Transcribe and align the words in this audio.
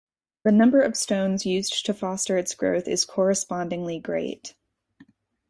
The 0.43 0.51
number 0.51 0.81
of 0.81 0.95
stones 0.95 1.45
used 1.45 1.85
to 1.85 1.93
foster 1.93 2.35
its 2.35 2.55
growth 2.55 2.87
is 2.87 3.05
correspondingly 3.05 3.99
great. 3.99 4.55